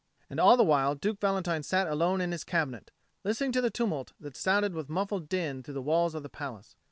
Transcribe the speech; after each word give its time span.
And 0.31 0.39
all 0.39 0.57
the 0.57 0.63
while 0.63 0.95
Duke 0.95 1.19
Valentine 1.19 1.61
sat 1.61 1.85
alone 1.87 2.21
in 2.21 2.31
his 2.31 2.43
cabinet, 2.43 2.89
listening 3.23 3.51
to 3.51 3.61
the 3.61 3.69
tumult 3.69 4.13
that 4.19 4.35
sounded 4.35 4.73
with 4.73 4.89
muffled 4.89 5.29
din 5.29 5.61
through 5.61 5.75
the 5.75 5.79
walls 5.83 6.15
of 6.15 6.23
the 6.23 6.27
palace. 6.27 6.75